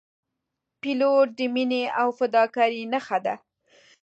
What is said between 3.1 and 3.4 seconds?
ده.